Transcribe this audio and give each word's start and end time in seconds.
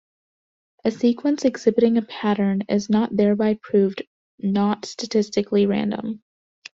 A 0.83 0.89
sequence 0.89 1.45
exhibiting 1.45 1.95
a 1.95 2.01
pattern 2.01 2.63
is 2.67 2.89
not 2.89 3.15
thereby 3.15 3.59
proved 3.61 4.01
not 4.39 4.85
statistically 4.87 5.67
random. 5.67 6.23